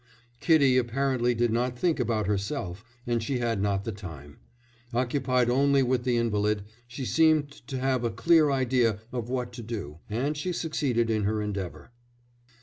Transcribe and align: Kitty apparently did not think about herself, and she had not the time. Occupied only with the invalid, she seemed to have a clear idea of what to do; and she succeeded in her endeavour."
Kitty 0.39 0.79
apparently 0.79 1.35
did 1.35 1.51
not 1.51 1.77
think 1.77 1.99
about 1.99 2.25
herself, 2.25 2.83
and 3.05 3.21
she 3.21 3.37
had 3.37 3.61
not 3.61 3.83
the 3.83 3.91
time. 3.91 4.39
Occupied 4.95 5.47
only 5.47 5.83
with 5.83 6.05
the 6.05 6.17
invalid, 6.17 6.63
she 6.87 7.05
seemed 7.05 7.51
to 7.67 7.77
have 7.77 8.03
a 8.03 8.09
clear 8.09 8.49
idea 8.49 8.97
of 9.11 9.29
what 9.29 9.53
to 9.53 9.61
do; 9.61 9.99
and 10.09 10.35
she 10.35 10.53
succeeded 10.53 11.11
in 11.11 11.25
her 11.25 11.39
endeavour." 11.39 11.91